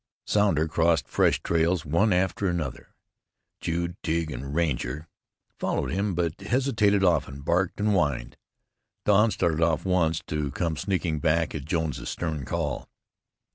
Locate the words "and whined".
7.79-8.35